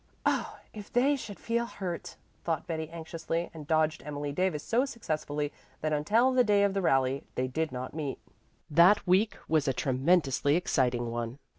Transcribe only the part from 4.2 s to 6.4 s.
Davis so successfully that until